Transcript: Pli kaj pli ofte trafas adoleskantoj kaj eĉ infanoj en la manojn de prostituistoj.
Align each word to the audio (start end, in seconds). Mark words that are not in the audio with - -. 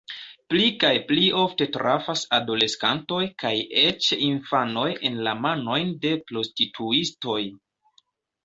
Pli 0.51 0.69
kaj 0.83 0.89
pli 1.09 1.25
ofte 1.41 1.67
trafas 1.75 2.23
adoleskantoj 2.37 3.21
kaj 3.43 3.53
eĉ 3.83 4.09
infanoj 4.31 4.89
en 5.11 5.23
la 5.29 5.37
manojn 5.45 5.93
de 6.07 6.15
prostituistoj. 6.33 7.41